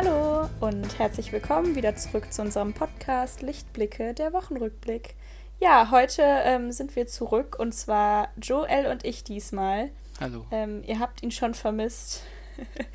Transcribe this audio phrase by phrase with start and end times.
[0.00, 5.16] Hallo und herzlich willkommen wieder zurück zu unserem Podcast Lichtblicke, der Wochenrückblick.
[5.58, 9.90] Ja, heute ähm, sind wir zurück und zwar Joel und ich diesmal.
[10.20, 10.46] Hallo.
[10.52, 12.22] Ähm, ihr habt ihn schon vermisst.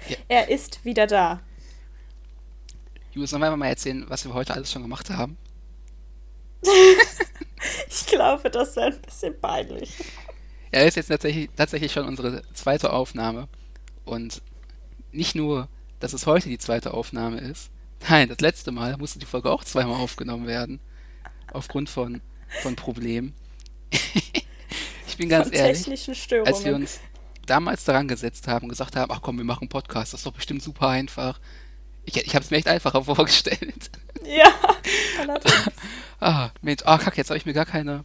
[0.07, 0.15] Ja.
[0.29, 1.41] er ist wieder da.
[3.11, 5.37] Julius, sollen wir mal erzählen, was wir heute alles schon gemacht haben?
[7.89, 9.93] Ich glaube, das wäre ein bisschen peinlich.
[10.73, 13.49] Ja, das ist jetzt tatsächlich, tatsächlich schon unsere zweite Aufnahme.
[14.05, 14.41] Und
[15.11, 15.67] nicht nur,
[16.03, 17.69] dass es heute die zweite Aufnahme ist.
[18.09, 20.81] Nein, das letzte Mal musste die Folge auch zweimal aufgenommen werden.
[21.53, 22.19] Aufgrund von,
[22.61, 23.33] von Problemen.
[25.07, 26.53] ich bin ganz Von ehrlich, technischen Störungen.
[26.53, 26.99] als wir uns
[27.45, 30.25] damals daran gesetzt haben und gesagt haben, ach komm, wir machen einen Podcast, das ist
[30.25, 31.39] doch bestimmt super einfach.
[32.03, 33.89] Ich, ich habe es mir echt einfacher vorgestellt.
[34.25, 34.53] Ja,
[35.21, 35.53] allerdings.
[36.19, 38.03] Ah, Mensch, ah, kack, jetzt habe ich mir gar keine,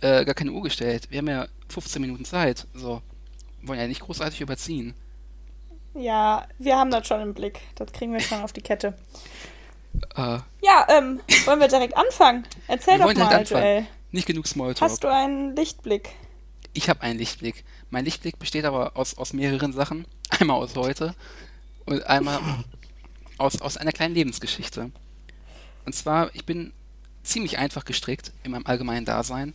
[0.00, 1.08] äh, gar keine Uhr gestellt.
[1.10, 2.66] Wir haben ja 15 Minuten Zeit.
[2.74, 3.00] So.
[3.62, 4.94] Wollen ja nicht großartig überziehen.
[5.94, 7.60] Ja, wir haben das schon im Blick.
[7.76, 8.94] Das kriegen wir schon auf die Kette.
[10.16, 12.46] Äh, Ja, ähm, wollen wir direkt anfangen?
[12.66, 13.42] Erzähl doch mal.
[13.44, 13.86] Joel.
[14.10, 14.90] nicht genug Smalltalk.
[14.90, 16.10] Hast du einen Lichtblick?
[16.72, 17.64] Ich habe einen Lichtblick.
[17.90, 20.06] Mein Lichtblick besteht aber aus, aus mehreren Sachen.
[20.40, 21.14] Einmal aus heute
[21.84, 22.40] und einmal
[23.38, 24.90] aus, aus einer kleinen Lebensgeschichte.
[25.84, 26.72] Und zwar, ich bin
[27.22, 29.54] ziemlich einfach gestrickt in meinem allgemeinen Dasein.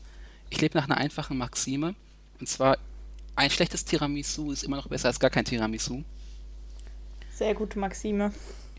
[0.50, 1.95] Ich lebe nach einer einfachen Maxime.
[2.40, 2.78] Und zwar,
[3.36, 6.04] ein schlechtes Tiramisu ist immer noch besser als gar kein Tiramisu.
[7.40, 8.34] Sehr gute Maxime.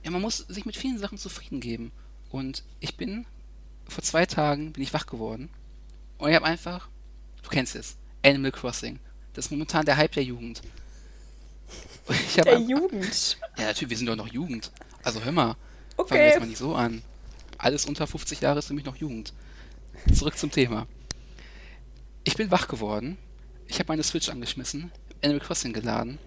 [0.05, 1.92] Ja, man muss sich mit vielen Sachen zufrieden geben.
[2.28, 3.25] Und ich bin,
[3.89, 5.48] vor zwei Tagen bin ich wach geworden.
[6.19, 6.91] Und ich habe einfach,
[7.42, 8.98] du kennst es, Animal Crossing.
[9.33, 10.61] Das ist momentan der Hype der Jugend.
[12.36, 13.38] Der einfach- Jugend.
[13.56, 14.70] Ja, natürlich, wir sind doch noch Jugend.
[15.03, 15.56] Also hör mal, fangen
[15.97, 16.27] wir Okay.
[16.28, 17.00] jetzt mal nicht so an.
[17.56, 19.33] Alles unter 50 Jahre ist für mich noch Jugend.
[20.12, 20.86] Zurück zum Thema.
[22.25, 23.16] Ich bin wach geworden.
[23.69, 24.92] Ich habe meine Switch angeschmissen,
[25.25, 26.19] Animal Crossing geladen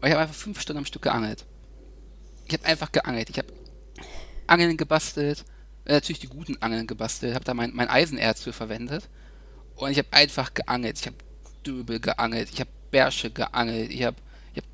[0.00, 1.44] und ich habe einfach fünf Stunden am Stück geangelt.
[2.46, 3.30] Ich habe einfach geangelt.
[3.30, 3.52] Ich habe
[4.46, 5.44] Angeln gebastelt,
[5.84, 9.08] äh, natürlich die guten Angeln gebastelt, habe da mein, mein Eisenerz für verwendet
[9.76, 10.98] und ich habe einfach geangelt.
[10.98, 11.16] Ich habe
[11.66, 14.16] Döbel geangelt, ich habe Bärsche geangelt, ich habe
[14.52, 14.64] ich hab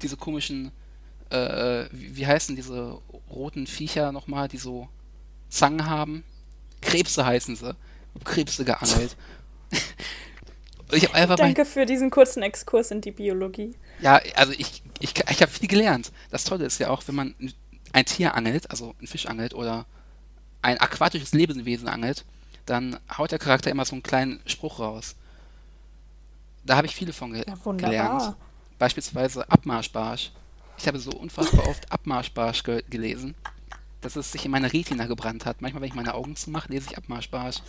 [0.00, 0.72] diese komischen
[1.32, 2.98] äh, wie, wie heißen diese
[3.30, 4.88] roten Viecher nochmal, die so
[5.48, 6.24] Zangen haben?
[6.80, 7.74] Krebse heißen sie.
[8.24, 9.16] Krebse geangelt.
[10.92, 13.74] Ich einfach mein, Danke für diesen kurzen Exkurs in die Biologie.
[14.00, 16.12] ja, also ich, ich, ich habe viel gelernt.
[16.30, 17.34] Das Tolle ist ja auch, wenn man
[17.92, 19.86] ein Tier angelt, also ein Fisch angelt oder
[20.62, 22.24] ein aquatisches Lebewesen angelt,
[22.66, 25.16] dann haut der Charakter immer so einen kleinen Spruch raus.
[26.64, 28.36] Da habe ich viele von ge Ja, gelernt.
[28.78, 30.30] Beispielsweise Abmarschbarsch.
[30.78, 33.34] Ich habe so unfassbar oft Abmarschbarsch ge gelesen,
[34.00, 35.60] dass es sich in meine Retina gebrannt hat.
[35.60, 37.62] Manchmal, wenn ich meine Augen zumache, lese ich Abmarschbarsch.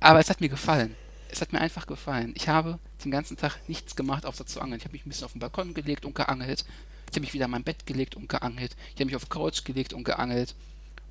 [0.00, 0.94] Aber es hat mir gefallen.
[1.28, 2.32] Es hat mir einfach gefallen.
[2.36, 4.78] Ich habe den ganzen Tag nichts gemacht, außer zu angeln.
[4.78, 6.64] Ich habe mich ein bisschen auf den Balkon gelegt und geangelt.
[7.10, 8.76] Ich habe mich wieder in mein Bett gelegt und geangelt.
[8.94, 10.54] Ich habe mich auf die Couch gelegt und geangelt.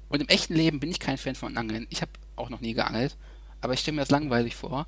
[0.10, 1.88] Und im echten Leben bin ich kein Fan von Angeln.
[1.90, 3.18] Ich habe auch noch nie geangelt.
[3.62, 4.88] Aber ich stelle mir das langweilig vor.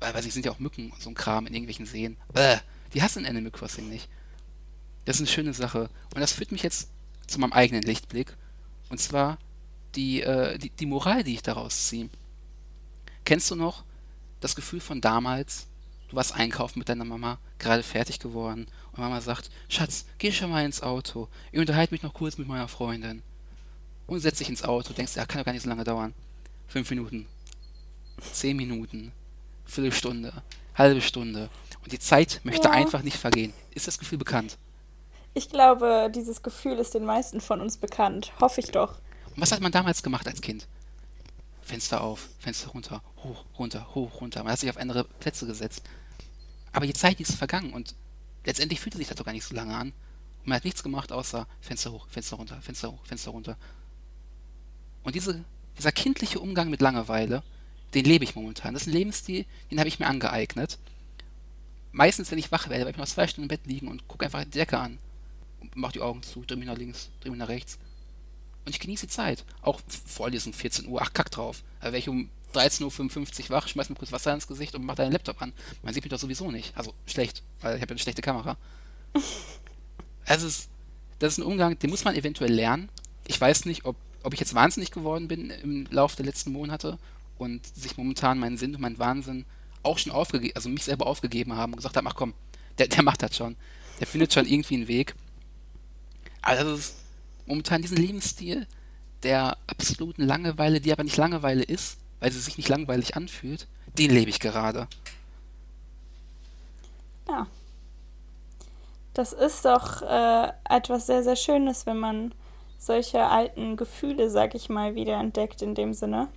[0.00, 2.16] Weil, weil sie sind ja auch Mücken und so ein Kram in irgendwelchen Seen.
[2.34, 2.58] Äh,
[2.94, 4.08] die hassen Animal Crossing nicht.
[5.04, 5.90] Das ist eine schöne Sache.
[6.14, 6.90] Und das führt mich jetzt
[7.26, 8.36] zu meinem eigenen Lichtblick.
[8.90, 9.38] Und zwar
[9.94, 12.08] die, äh, die, die Moral, die ich daraus ziehe.
[13.28, 13.84] Kennst du noch
[14.40, 15.66] das Gefühl von damals?
[16.08, 18.66] Du warst einkaufen mit deiner Mama, gerade fertig geworden.
[18.92, 21.28] Und Mama sagt, Schatz, geh schon mal ins Auto.
[21.52, 23.22] Ich unterhalte mich noch kurz mit meiner Freundin.
[24.06, 24.94] Und setz dich ins Auto.
[24.94, 26.14] Denkst, ja, kann doch gar nicht so lange dauern.
[26.68, 27.26] Fünf Minuten.
[28.32, 29.12] Zehn Minuten.
[29.66, 30.32] Viertelstunde.
[30.74, 31.50] Halbe Stunde.
[31.84, 32.72] Und die Zeit möchte Ja.
[32.72, 33.52] einfach nicht vergehen.
[33.74, 34.56] Ist das Gefühl bekannt?
[35.34, 38.32] Ich glaube, dieses Gefühl ist den meisten von uns bekannt.
[38.40, 38.94] Hoffe ich doch.
[39.36, 40.66] Und was hat man damals gemacht als Kind?
[41.68, 44.42] Fenster auf, Fenster runter, hoch, runter, hoch, runter.
[44.42, 45.82] Man hat sich auf andere Plätze gesetzt.
[46.72, 47.94] Aber die Zeit ist vergangen und
[48.44, 49.88] letztendlich fühlte sich das doch gar nicht so lange an.
[49.88, 53.56] Und man hat nichts gemacht, außer Fenster hoch, Fenster runter, Fenster hoch, Fenster runter.
[55.02, 55.44] Und diese,
[55.76, 57.42] dieser kindliche Umgang mit Langeweile,
[57.94, 58.72] den lebe ich momentan.
[58.72, 60.78] Das ist ein Lebensstil, den habe ich mir angeeignet.
[61.92, 64.24] Meistens, wenn ich wach werde, bleibe ich noch zwei Stunden im Bett liegen und gucke
[64.24, 64.98] einfach die Decke an.
[65.74, 67.78] Mach die Augen zu, dreh mich nach links, dreh mich nach rechts.
[68.68, 69.46] Und ich genieße die Zeit.
[69.62, 71.62] Auch Vorlesung 14 Uhr, ach kack drauf.
[71.80, 74.94] Da wäre ich um 13.55 Uhr wach, schmeiß mir kurz Wasser ins Gesicht und mach
[74.94, 75.54] deinen Laptop an.
[75.82, 76.76] Man sieht mich doch sowieso nicht.
[76.76, 78.58] Also schlecht, weil ich habe ja eine schlechte Kamera.
[80.26, 80.70] Also es ist,
[81.20, 82.90] das ist ein Umgang, den muss man eventuell lernen.
[83.26, 86.98] Ich weiß nicht, ob, ob ich jetzt wahnsinnig geworden bin im Laufe der letzten Monate
[87.38, 89.46] und sich momentan mein Sinn und mein Wahnsinn
[89.82, 92.34] auch schon aufgegeben, also mich selber aufgegeben haben und gesagt haben, ach komm,
[92.76, 93.56] der, der macht das schon.
[93.98, 95.14] Der findet schon irgendwie einen Weg.
[96.42, 96.94] Aber das ist
[97.48, 98.66] momentan diesen Lebensstil
[99.22, 103.66] der absoluten Langeweile, die aber nicht Langeweile ist, weil sie sich nicht langweilig anfühlt,
[103.98, 104.86] den lebe ich gerade.
[107.28, 107.46] Ja.
[109.14, 112.32] Das ist doch äh, etwas sehr, sehr Schönes, wenn man
[112.78, 116.28] solche alten Gefühle, sag ich mal, wieder entdeckt in dem Sinne.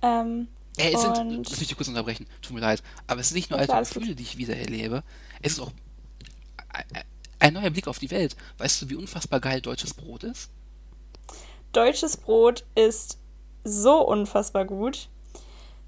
[0.00, 0.48] Ähm,
[0.78, 3.50] Ey, es sind, lass mich dir kurz unterbrechen, tut mir leid, aber es sind nicht
[3.50, 5.02] nur alte Gefühle, die ich wieder erlebe,
[5.42, 5.70] es ist auch
[7.42, 8.36] ein neuer Blick auf die Welt.
[8.58, 10.50] Weißt du, wie unfassbar geil deutsches Brot ist?
[11.72, 13.18] Deutsches Brot ist
[13.64, 15.08] so unfassbar gut.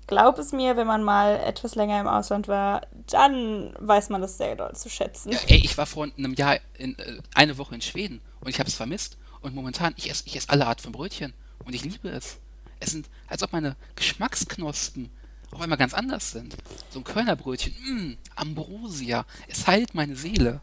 [0.06, 4.36] Glaub es mir, wenn man mal etwas länger im Ausland war, dann weiß man das
[4.36, 5.32] sehr doll zu schätzen.
[5.32, 8.58] Ja, ey, ich war vor einem Jahr in, äh, eine Woche in Schweden und ich
[8.58, 9.16] habe es vermisst.
[9.40, 11.32] Und momentan, ich esse ich ess alle Art von Brötchen
[11.64, 12.38] und ich liebe es.
[12.80, 15.10] Es sind, als ob meine Geschmacksknospen
[15.52, 16.56] auf einmal ganz anders sind.
[16.90, 20.60] So ein Körnerbrötchen, mh, mm, Ambrosia, es heilt meine Seele.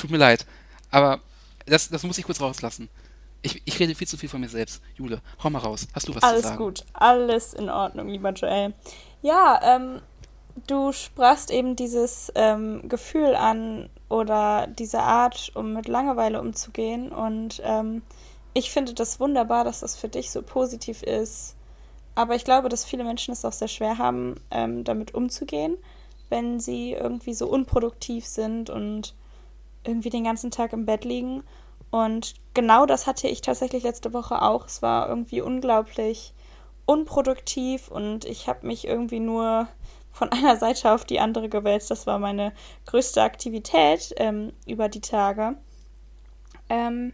[0.00, 0.46] Tut mir leid,
[0.90, 1.20] aber
[1.66, 2.88] das, das muss ich kurz rauslassen.
[3.42, 4.80] Ich, ich rede viel zu viel von mir selbst.
[4.96, 5.88] Jule, hau mal raus.
[5.92, 6.62] Hast du was alles zu sagen?
[6.62, 8.72] Alles gut, alles in Ordnung, lieber Joel.
[9.20, 10.00] Ja, ähm,
[10.66, 17.12] du sprachst eben dieses ähm, Gefühl an oder diese Art, um mit Langeweile umzugehen.
[17.12, 18.00] Und ähm,
[18.54, 21.56] ich finde das wunderbar, dass das für dich so positiv ist.
[22.14, 25.76] Aber ich glaube, dass viele Menschen es auch sehr schwer haben, ähm, damit umzugehen,
[26.30, 29.14] wenn sie irgendwie so unproduktiv sind und
[29.84, 31.42] irgendwie den ganzen Tag im Bett liegen.
[31.90, 34.66] Und genau das hatte ich tatsächlich letzte Woche auch.
[34.66, 36.34] Es war irgendwie unglaublich
[36.86, 39.68] unproduktiv und ich habe mich irgendwie nur
[40.10, 41.90] von einer Seite auf die andere gewälzt.
[41.90, 42.52] Das war meine
[42.86, 45.56] größte Aktivität ähm, über die Tage.
[46.68, 47.12] Ähm,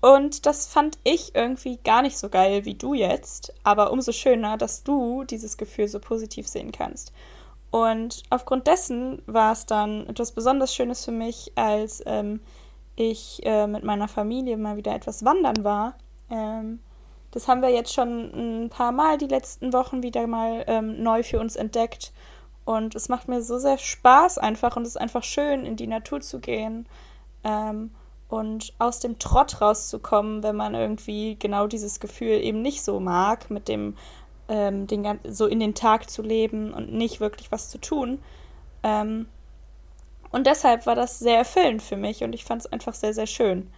[0.00, 4.56] und das fand ich irgendwie gar nicht so geil wie du jetzt, aber umso schöner,
[4.56, 7.12] dass du dieses Gefühl so positiv sehen kannst.
[7.70, 12.40] Und aufgrund dessen war es dann etwas besonders Schönes für mich, als ähm,
[12.96, 15.94] ich äh, mit meiner Familie mal wieder etwas wandern war.
[16.30, 16.80] Ähm,
[17.30, 21.22] das haben wir jetzt schon ein paar Mal die letzten Wochen wieder mal ähm, neu
[21.22, 22.12] für uns entdeckt.
[22.64, 25.86] Und es macht mir so sehr Spaß einfach und es ist einfach schön, in die
[25.86, 26.86] Natur zu gehen
[27.44, 27.92] ähm,
[28.28, 33.50] und aus dem Trott rauszukommen, wenn man irgendwie genau dieses Gefühl eben nicht so mag,
[33.50, 33.96] mit dem
[34.50, 38.20] ähm, den, so in den Tag zu leben und nicht wirklich was zu tun.
[38.82, 39.26] Ähm,
[40.30, 43.26] und deshalb war das sehr erfüllend für mich und ich fand es einfach sehr, sehr
[43.26, 43.70] schön.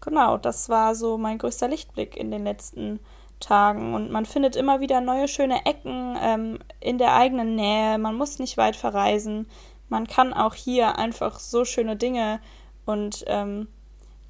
[0.00, 3.00] Genau, das war so mein größter Lichtblick in den letzten
[3.40, 3.94] Tagen.
[3.94, 7.98] Und man findet immer wieder neue schöne Ecken ähm, in der eigenen Nähe.
[7.98, 9.46] Man muss nicht weit verreisen.
[9.88, 12.40] Man kann auch hier einfach so schöne Dinge
[12.86, 13.68] und ähm,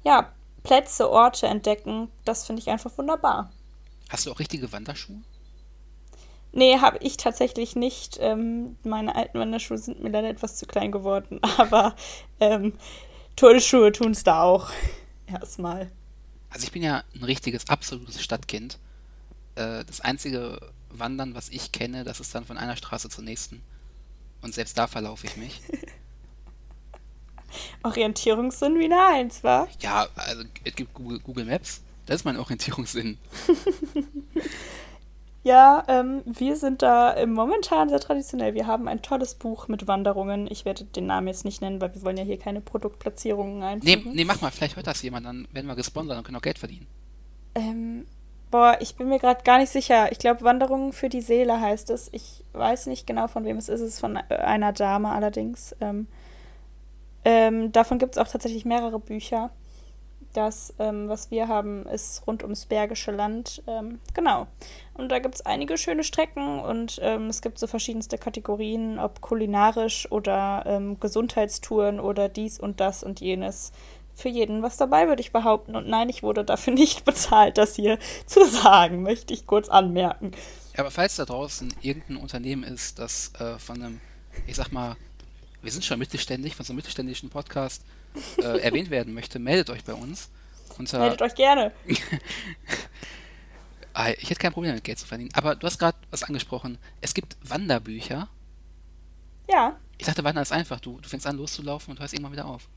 [0.03, 0.31] ja,
[0.63, 2.09] Plätze, Orte entdecken.
[2.25, 3.51] Das finde ich einfach wunderbar.
[4.09, 5.21] Hast du auch richtige Wanderschuhe?
[6.55, 8.19] Nee, habe ich tatsächlich nicht.
[8.21, 11.95] Ähm, meine alten Wanderschuhe sind mir leider etwas zu klein geworden, aber
[12.39, 12.73] ähm,
[13.35, 14.69] Turnschuhe tun es da auch.
[15.27, 15.89] Erstmal.
[16.51, 18.77] Also ich bin ja ein richtiges, absolutes Stadtkind.
[19.55, 20.59] Äh, das einzige
[20.89, 23.63] Wandern, was ich kenne, das ist dann von einer Straße zur nächsten.
[24.43, 25.59] Und selbst da verlaufe ich mich.
[27.83, 29.67] Orientierungssinn wie eine Eins, wa?
[29.79, 31.81] Ja, also es gibt Google, Google Maps.
[32.05, 33.17] Das ist mein Orientierungssinn.
[35.43, 38.53] Ja, ähm, wir sind da momentan sehr traditionell.
[38.53, 40.47] Wir haben ein tolles Buch mit Wanderungen.
[40.49, 44.03] Ich werde den Namen jetzt nicht nennen, weil wir wollen ja hier keine Produktplatzierungen einfügen.
[44.05, 46.41] Nee, nee mach mal, vielleicht hört das jemand, dann werden wir gesponsert und können auch
[46.41, 46.87] Geld verdienen.
[47.55, 48.07] Ähm,
[48.51, 50.11] boah, ich bin mir gerade gar nicht sicher.
[50.13, 52.09] Ich glaube, Wanderungen für die Seele heißt es.
[52.13, 53.81] Ich weiß nicht genau, von wem es ist.
[53.81, 55.75] Es ist von einer Dame allerdings.
[55.81, 56.07] Ähm,
[57.25, 59.51] ähm, davon gibt es auch tatsächlich mehrere Bücher.
[60.33, 63.61] Das, ähm, was wir haben, ist rund ums Bergische Land.
[63.67, 64.47] Ähm, genau.
[64.95, 69.21] Und da gibt es einige schöne Strecken und ähm, es gibt so verschiedenste Kategorien, ob
[69.21, 73.71] kulinarisch oder ähm, Gesundheitstouren oder dies und das und jenes.
[74.15, 75.75] Für jeden was dabei, würde ich behaupten.
[75.75, 80.31] Und nein, ich wurde dafür nicht bezahlt, das hier zu sagen, möchte ich kurz anmerken.
[80.77, 84.01] Aber falls da draußen irgendein Unternehmen ist, das äh, von einem,
[84.47, 84.95] ich sag mal,
[85.63, 87.83] wir sind schon mittelständig, von so einem mittelständischen Podcast
[88.37, 90.29] äh, erwähnt werden möchte, meldet euch bei uns.
[90.77, 91.71] Unter meldet euch gerne.
[93.95, 95.29] Ah, ich hätte kein Problem damit, Geld zu verdienen.
[95.33, 96.79] Aber du hast gerade was angesprochen.
[97.01, 98.27] Es gibt Wanderbücher.
[99.47, 99.77] Ja.
[99.99, 100.79] Ich dachte, Wandern ist einfach.
[100.79, 102.67] Du, du fängst an loszulaufen und hörst irgendwann wieder auf.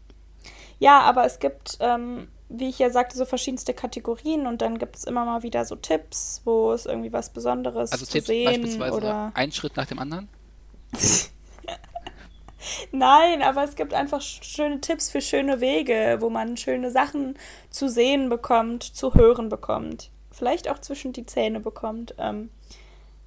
[0.78, 4.96] Ja, aber es gibt, ähm, wie ich ja sagte, so verschiedenste Kategorien und dann gibt
[4.96, 8.44] es immer mal wieder so Tipps, wo es irgendwie was Besonderes also zu Tipps sehen
[8.44, 10.28] beispielsweise oder ein Schritt nach dem anderen.
[12.90, 17.38] Nein, aber es gibt einfach schöne Tipps für schöne Wege, wo man schöne Sachen
[17.70, 20.10] zu sehen bekommt, zu hören bekommt.
[20.30, 22.14] Vielleicht auch zwischen die Zähne bekommt.
[22.18, 22.50] Ähm,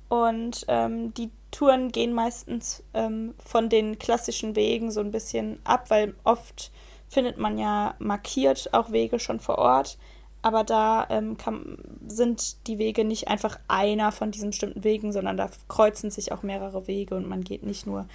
[0.09, 5.89] und ähm, die Touren gehen meistens ähm, von den klassischen Wegen so ein bisschen ab,
[5.89, 6.71] weil oft
[7.07, 9.97] findet man ja markiert auch Wege schon vor Ort.
[10.41, 11.77] Aber da ähm, kann,
[12.07, 16.43] sind die Wege nicht einfach einer von diesen bestimmten Wegen, sondern da kreuzen sich auch
[16.43, 18.07] mehrere Wege und man geht nicht nur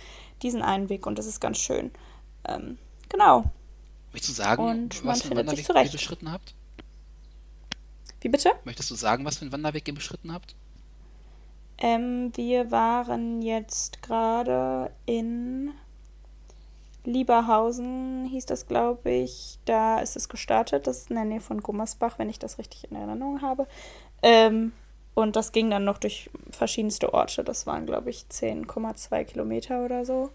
[0.42, 1.90] diesen einen Weg und das ist ganz schön.
[2.46, 2.78] Ähm,
[3.10, 3.44] genau.
[4.12, 6.54] Möchtest du sagen, Und was für einen Wanderweg ihr beschritten habt?
[8.20, 8.52] Wie bitte?
[8.64, 10.54] Möchtest du sagen, was für einen Wanderweg ihr beschritten habt?
[11.78, 15.72] Ähm, wir waren jetzt gerade in
[17.04, 19.58] Lieberhausen, hieß das, glaube ich.
[19.64, 20.86] Da ist es gestartet.
[20.86, 23.66] Das ist in der Nähe von Gummersbach, wenn ich das richtig in Erinnerung habe.
[24.22, 24.72] Ähm,
[25.14, 27.44] und das ging dann noch durch verschiedenste Orte.
[27.44, 30.30] Das waren, glaube ich, 10,2 Kilometer oder so.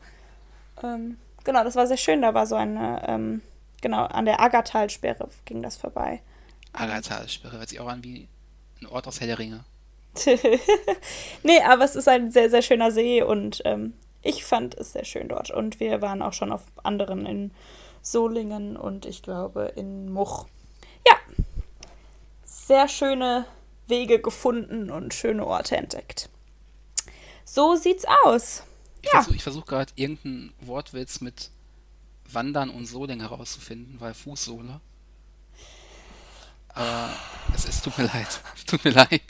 [0.81, 2.21] Ähm, genau, das war sehr schön.
[2.21, 3.41] Da war so eine, ähm,
[3.81, 6.21] genau, an der Aggertalsperre ging das vorbei.
[6.73, 8.27] Agatha-Sperre hört sich auch an wie
[8.81, 9.65] ein Ort aus Herr der Ringe.
[11.43, 15.05] nee, aber es ist ein sehr, sehr schöner See und ähm, ich fand es sehr
[15.05, 15.51] schön dort.
[15.51, 17.51] Und wir waren auch schon auf anderen in
[18.01, 20.45] Solingen und ich glaube in Much.
[21.07, 21.15] Ja,
[22.43, 23.45] sehr schöne
[23.87, 26.29] Wege gefunden und schöne Orte entdeckt.
[27.45, 28.63] So sieht's aus.
[29.01, 29.21] Ich Ja.
[29.21, 31.49] versuche versuch gerade irgendeinen Wortwitz mit
[32.31, 34.81] Wandern und Soling herauszufinden, weil Fußsohle.
[36.75, 37.09] Aber
[37.55, 38.41] es, es tut mir leid.
[38.67, 39.23] Tut mir leid.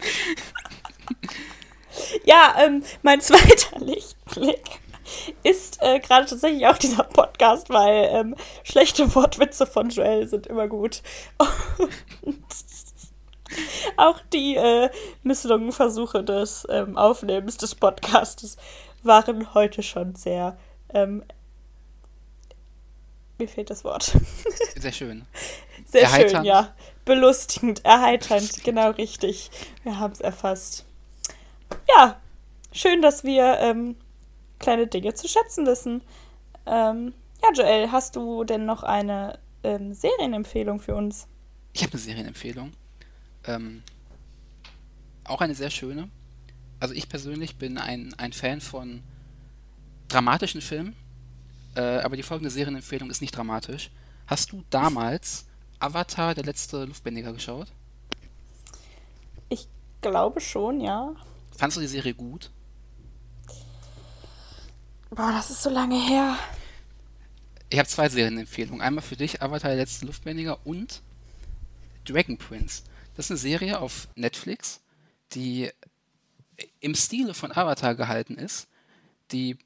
[2.30, 4.80] Ja, ähm, mein zweiter Lichtblick
[5.42, 10.68] ist äh, gerade tatsächlich auch dieser Podcast, weil ähm, schlechte Wortwitze von Joel sind immer
[10.68, 11.02] gut.
[12.22, 12.38] Und
[13.96, 14.90] auch die äh,
[15.24, 18.56] misslungenen Versuche des ähm, Aufnehmens des Podcastes
[19.02, 20.56] waren heute schon sehr.
[20.94, 21.24] Ähm,
[23.38, 24.12] mir fehlt das Wort.
[24.76, 25.26] Sehr schön.
[25.84, 26.46] Sehr schön, Erheiternd.
[26.46, 26.74] ja.
[27.04, 29.50] Belustigend, erheiternd, genau richtig.
[29.82, 30.86] Wir haben es erfasst.
[31.88, 32.20] Ja,
[32.72, 33.96] schön, dass wir ähm,
[34.58, 36.02] kleine Dinge zu schätzen wissen.
[36.66, 37.12] Ähm,
[37.42, 41.26] ja, Joel, hast du denn noch eine ähm, Serienempfehlung für uns?
[41.72, 42.72] Ich habe eine Serienempfehlung.
[43.46, 43.82] Ähm,
[45.24, 46.08] auch eine sehr schöne.
[46.78, 49.02] Also ich persönlich bin ein, ein Fan von
[50.08, 50.96] dramatischen Filmen,
[51.76, 53.90] äh, aber die folgende Serienempfehlung ist nicht dramatisch.
[54.26, 55.46] Hast du damals
[55.78, 57.68] Avatar, der letzte Luftbändiger, geschaut?
[59.48, 59.68] Ich
[60.00, 61.14] glaube schon, ja.
[61.60, 62.48] Fandst du die Serie gut?
[65.10, 66.38] Boah, das ist so lange her.
[67.68, 68.80] Ich habe zwei Serienempfehlungen.
[68.80, 71.02] Einmal für dich, Avatar, der letzte Luftbändiger und
[72.06, 72.84] Dragon Prince.
[73.14, 74.80] Das ist eine Serie auf Netflix,
[75.34, 75.68] die
[76.80, 78.66] im Stile von Avatar gehalten ist.
[79.30, 79.58] Die,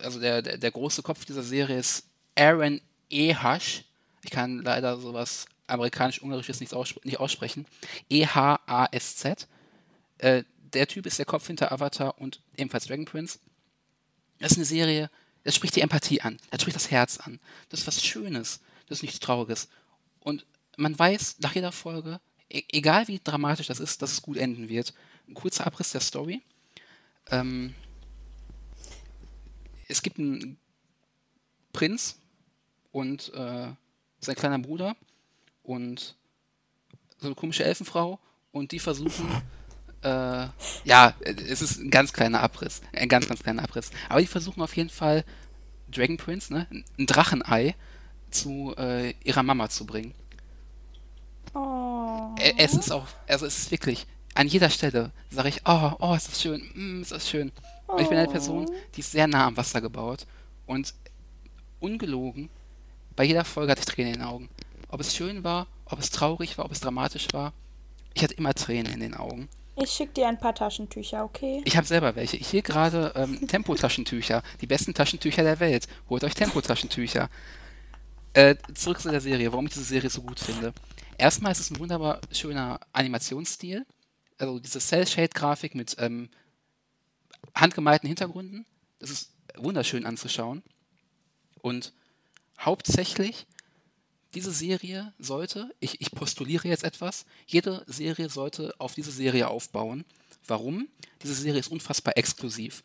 [0.00, 2.06] also der, der, der große Kopf dieser Serie ist
[2.36, 2.80] Aaron
[3.10, 3.82] Ehash.
[4.22, 6.72] Ich kann leider sowas amerikanisch-ungarisches nicht,
[7.04, 7.66] nicht aussprechen.
[8.10, 9.48] E-H-A-S-Z.
[10.18, 13.38] Äh, der Typ ist der Kopf hinter Avatar und ebenfalls Dragon Prince.
[14.38, 15.10] Das ist eine Serie,
[15.44, 17.40] das spricht die Empathie an, das spricht das Herz an.
[17.68, 19.68] Das ist was Schönes, das ist nichts Trauriges.
[20.20, 20.44] Und
[20.76, 24.68] man weiß nach jeder Folge, e egal wie dramatisch das ist, dass es gut enden
[24.68, 24.92] wird.
[25.28, 26.42] Ein kurzer Abriss der Story.
[27.30, 27.74] Ähm,
[29.88, 30.58] es gibt einen
[31.72, 32.18] Prinz
[32.92, 33.68] und äh,
[34.20, 34.96] sein kleiner Bruder
[35.62, 36.16] und
[37.18, 38.18] so eine komische Elfenfrau
[38.52, 39.28] und die versuchen,
[40.02, 40.46] äh,
[40.84, 43.90] ja, es ist ein ganz kleiner Abriss, ein ganz, ganz kleiner Abriss.
[44.08, 45.24] Aber die versuchen auf jeden Fall
[45.90, 47.74] Dragon Prince, ne, ein Drachenei
[48.30, 50.14] zu äh, ihrer Mama zu bringen.
[51.54, 52.34] Oh.
[52.58, 56.28] Es ist auch, also es ist wirklich, an jeder Stelle sage ich, oh, oh, ist
[56.28, 57.52] das schön, mm, ist das schön.
[57.86, 60.26] Und ich bin eine Person, die ist sehr nah am Wasser gebaut
[60.66, 60.92] und
[61.80, 62.50] ungelogen,
[63.14, 64.48] bei jeder Folge hatte ich Tränen in den Augen.
[64.88, 67.52] Ob es schön war, ob es traurig war, ob es dramatisch war,
[68.12, 69.48] ich hatte immer Tränen in den Augen.
[69.76, 71.60] Ich schicke dir ein paar Taschentücher, okay?
[71.66, 72.38] Ich habe selber welche.
[72.38, 74.42] Hier gerade ähm, Tempotaschentücher.
[74.62, 75.86] Die besten Taschentücher der Welt.
[76.08, 77.28] Holt euch Tempotaschentücher.
[78.32, 80.72] Äh, zurück zu der Serie, warum ich diese Serie so gut finde.
[81.18, 83.86] Erstmal ist es ein wunderbar schöner Animationsstil.
[84.38, 86.30] Also diese Cell-Shade-Grafik mit ähm,
[87.54, 88.64] handgemalten Hintergründen.
[88.98, 90.62] Das ist wunderschön anzuschauen.
[91.60, 91.92] Und
[92.60, 93.46] hauptsächlich,
[94.34, 100.04] diese Serie sollte, ich, ich postuliere jetzt etwas, jede Serie sollte auf diese Serie aufbauen.
[100.46, 100.88] Warum?
[101.22, 102.82] Diese Serie ist unfassbar exklusiv.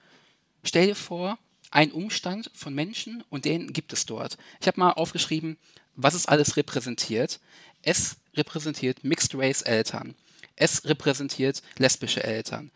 [0.63, 1.37] Stell dir vor,
[1.71, 4.37] ein Umstand von Menschen und den gibt es dort.
[4.59, 5.57] Ich habe mal aufgeschrieben,
[5.95, 7.39] was es alles repräsentiert.
[7.81, 10.15] Es repräsentiert Mixed Race Eltern.
[10.55, 12.71] Es repräsentiert lesbische Eltern.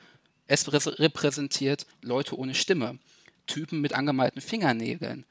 [0.47, 2.99] Es re- repräsentiert Leute ohne Stimme.
[3.47, 5.25] Typen mit angemalten Fingernägeln.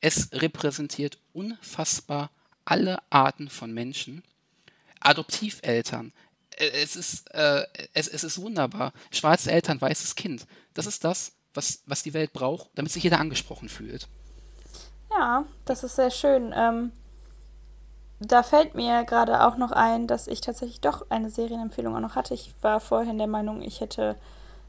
[0.00, 2.30] Es repräsentiert unfassbar
[2.64, 4.22] alle Arten von Menschen.
[5.00, 6.12] Adoptiveltern.
[6.56, 7.64] Äh, Es ist, äh,
[7.94, 8.92] es, es ist wunderbar.
[9.10, 10.46] Schwarze Eltern, weißes Kind.
[10.74, 14.08] Das ist das, was, was die Welt braucht, damit sich jeder angesprochen fühlt.
[15.10, 16.52] Ja, das ist sehr schön.
[16.54, 16.92] Ähm,
[18.20, 22.14] da fällt mir gerade auch noch ein, dass ich tatsächlich doch eine Serienempfehlung auch noch
[22.16, 22.34] hatte.
[22.34, 24.16] Ich war vorhin der Meinung, ich hätte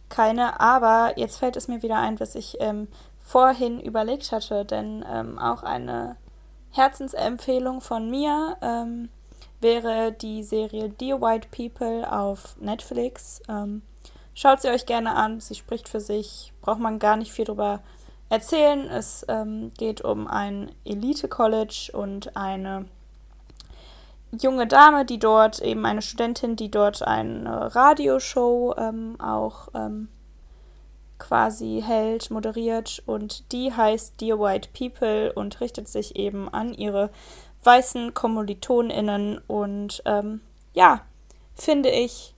[0.10, 2.88] keine, aber jetzt fällt es mir wieder ein, was ich ähm,
[3.20, 4.66] vorhin überlegt hatte.
[4.66, 6.16] Denn ähm, auch eine
[6.72, 9.10] Herzensempfehlung von mir ähm,
[9.60, 13.42] wäre die Serie Dear White People auf Netflix.
[13.50, 13.82] Ähm,
[14.34, 17.82] schaut sie euch gerne an, sie spricht für sich, braucht man gar nicht viel drüber
[18.30, 18.88] erzählen.
[18.88, 22.86] Es ähm, geht um ein Elite-College und eine
[24.32, 30.08] junge Dame, die dort, eben eine Studentin, die dort eine Radioshow ähm, auch ähm,
[31.22, 37.12] quasi hält, moderiert und die heißt Dear White People und richtet sich eben an ihre
[37.64, 40.42] weißen KommilitonInnen und ähm,
[40.74, 41.06] ja,
[41.54, 42.34] finde ich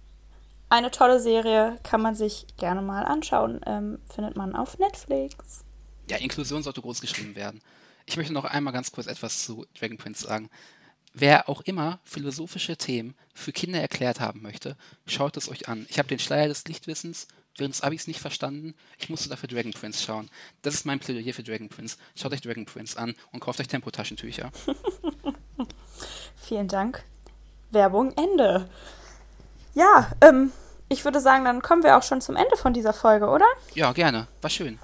[0.70, 5.64] eine tolle Serie, kann man sich gerne mal anschauen, ähm, findet man auf Netflix.
[6.10, 7.62] Ja, Inklusion sollte groß geschrieben werden.
[8.06, 10.50] Ich möchte noch einmal ganz kurz etwas zu Dragon Prince sagen.
[11.14, 14.76] Wer auch immer philosophische Themen für Kinder erklärt haben möchte,
[15.06, 15.86] schaut es euch an.
[15.90, 18.74] Ich habe den Schleier des Lichtwissens während des Abis nicht verstanden.
[18.98, 20.30] Ich musste dafür Dragon Prince schauen.
[20.62, 21.98] Das ist mein Plädoyer für Dragon Prince.
[22.16, 24.52] Schaut euch Dragon Prince an und kauft euch Tempotaschentücher.
[26.36, 27.04] Vielen Dank.
[27.72, 28.70] Werbung Ende.
[29.74, 30.52] Ja, ähm,
[30.90, 33.46] ich würde sagen, dann kommen wir auch schon zum Ende von dieser Folge, oder?
[33.74, 34.28] Ja, gerne.
[34.42, 34.80] War schön.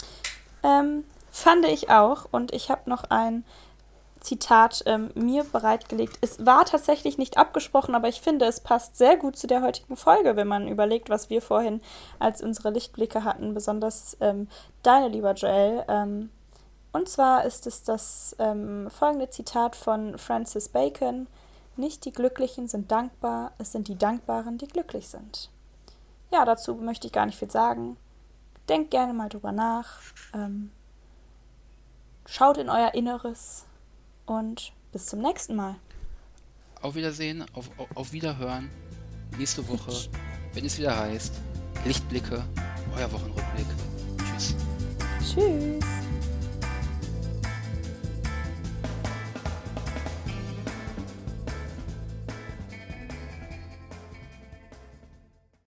[0.64, 2.28] Ähm, fand ich auch.
[2.32, 3.44] Und ich habe noch ein
[4.22, 6.18] Zitat ähm, mir bereitgelegt.
[6.22, 9.96] Es war tatsächlich nicht abgesprochen, aber ich finde, es passt sehr gut zu der heutigen
[9.96, 11.82] Folge, wenn man überlegt, was wir vorhin
[12.20, 14.48] als unsere Lichtblicke hatten, besonders ähm,
[14.84, 15.86] deine, lieber Joel.
[15.88, 16.30] Ähm,
[16.92, 21.28] und zwar ist es das ähm, folgende Zitat von Francis Bacon.
[21.78, 25.50] Nicht die Glücklichen sind dankbar, es sind die Dankbaren, die glücklich sind.
[26.32, 27.96] Ja, dazu möchte ich gar nicht viel sagen.
[28.68, 30.00] Denkt gerne mal drüber nach.
[30.34, 30.72] Ähm,
[32.26, 33.66] schaut in euer Inneres
[34.30, 35.76] und bis zum nächsten Mal.
[36.82, 38.70] Auf Wiedersehen, auf, auf, auf Wiederhören.
[39.38, 40.10] Nächste Woche,
[40.54, 41.34] wenn es wieder heißt,
[41.86, 42.44] Lichtblicke,
[42.96, 43.68] euer Wochenrückblick.
[44.18, 44.56] Tschüss.
[45.34, 46.09] Tschüss.